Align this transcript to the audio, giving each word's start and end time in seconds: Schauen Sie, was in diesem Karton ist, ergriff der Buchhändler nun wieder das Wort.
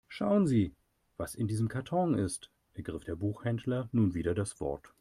Schauen 0.07 0.47
Sie, 0.47 0.73
was 1.17 1.35
in 1.35 1.47
diesem 1.47 1.67
Karton 1.67 2.15
ist, 2.15 2.49
ergriff 2.73 3.03
der 3.03 3.15
Buchhändler 3.15 3.87
nun 3.91 4.15
wieder 4.15 4.33
das 4.33 4.59
Wort. 4.59 4.89